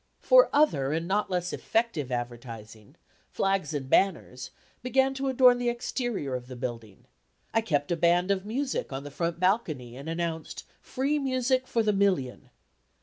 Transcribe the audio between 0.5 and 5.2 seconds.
other and not less effective advertising, flags and banners, began